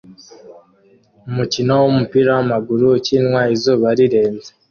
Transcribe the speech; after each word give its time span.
Umukino 1.29 1.71
wumupira 1.81 2.29
wamaguru 2.37 2.85
ukinwa 2.97 3.41
izuba 3.53 3.87
rirenze 3.97 4.49